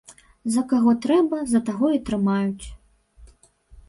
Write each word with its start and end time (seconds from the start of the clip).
За 0.53 0.61
каго 0.71 0.93
трэба, 1.03 1.41
за 1.51 1.61
таго 1.67 1.91
і 1.97 1.99
трымаюць. 2.07 2.65